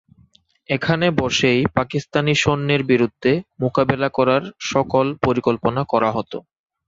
[0.69, 3.31] এখানে বসেই পাকিস্তানি সৈন্যের বিরুদ্ধে
[3.61, 4.43] মোকাবেলা করার
[4.71, 6.37] সকল পরিকল্পনা করা হতো।